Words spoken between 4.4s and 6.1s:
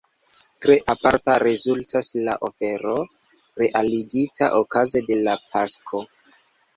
okaze de la Pasko.